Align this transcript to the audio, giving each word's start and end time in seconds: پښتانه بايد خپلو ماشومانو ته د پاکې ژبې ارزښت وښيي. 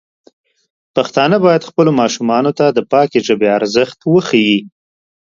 پښتانه 0.95 1.37
بايد 1.45 1.67
خپلو 1.69 1.91
ماشومانو 2.01 2.51
ته 2.59 2.65
د 2.69 2.79
پاکې 2.91 3.17
ژبې 3.27 3.47
ارزښت 3.57 3.99
وښيي. 4.11 4.59